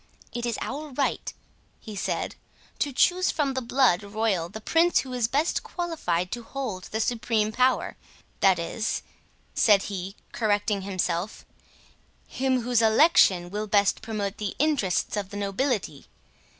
[0.33, 1.31] It is our right,"
[1.79, 2.35] he said,
[2.79, 6.99] "to choose from the blood royal the prince who is best qualified to hold the
[6.99, 9.03] supreme power—that is,"
[9.53, 11.45] said he, correcting himself,
[12.25, 16.07] "him whose election will best promote the interests of the nobility.